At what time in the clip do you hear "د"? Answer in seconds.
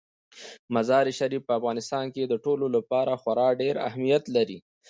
2.27-2.33